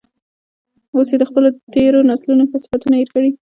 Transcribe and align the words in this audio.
اوس 0.95 1.07
یې 1.11 1.17
د 1.19 1.23
خپلو 1.29 1.47
تیرو 1.73 2.07
نسلونو 2.09 2.43
ښه 2.49 2.57
صفتونه 2.63 2.95
هیر 2.99 3.09
کړي. 3.15 3.31